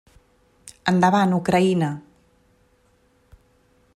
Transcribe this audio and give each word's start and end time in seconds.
Endavant, 0.91 1.35
Ucraïna! 1.39 1.91